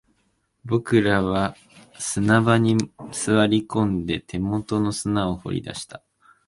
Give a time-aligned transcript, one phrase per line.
[0.65, 1.55] 僕らは
[1.99, 2.75] 砂場に
[3.11, 6.01] 座り込んで、手元の砂を掘り出した